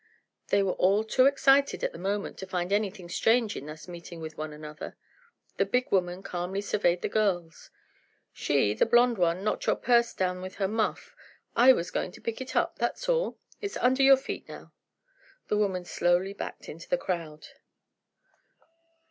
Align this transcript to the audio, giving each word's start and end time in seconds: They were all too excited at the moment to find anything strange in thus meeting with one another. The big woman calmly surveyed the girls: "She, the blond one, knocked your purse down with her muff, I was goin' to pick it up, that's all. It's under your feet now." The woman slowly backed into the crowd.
They 0.47 0.63
were 0.63 0.71
all 0.71 1.03
too 1.03 1.27
excited 1.27 1.83
at 1.83 1.91
the 1.91 1.99
moment 1.99 2.39
to 2.39 2.47
find 2.47 2.73
anything 2.73 3.07
strange 3.07 3.55
in 3.55 3.67
thus 3.67 3.87
meeting 3.87 4.19
with 4.19 4.35
one 4.35 4.51
another. 4.51 4.97
The 5.57 5.65
big 5.67 5.91
woman 5.91 6.23
calmly 6.23 6.59
surveyed 6.61 7.03
the 7.03 7.07
girls: 7.07 7.69
"She, 8.33 8.73
the 8.73 8.87
blond 8.87 9.19
one, 9.19 9.43
knocked 9.43 9.67
your 9.67 9.75
purse 9.75 10.15
down 10.15 10.41
with 10.41 10.55
her 10.55 10.67
muff, 10.67 11.15
I 11.55 11.71
was 11.73 11.91
goin' 11.91 12.11
to 12.13 12.19
pick 12.19 12.41
it 12.41 12.55
up, 12.55 12.79
that's 12.79 13.07
all. 13.07 13.37
It's 13.61 13.77
under 13.77 14.01
your 14.01 14.17
feet 14.17 14.49
now." 14.49 14.73
The 15.49 15.57
woman 15.59 15.85
slowly 15.85 16.33
backed 16.33 16.67
into 16.67 16.89
the 16.89 16.97
crowd. 16.97 17.49